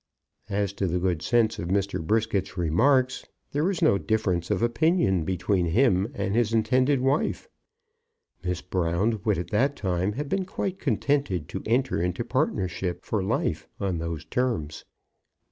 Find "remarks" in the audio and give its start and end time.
2.57-3.23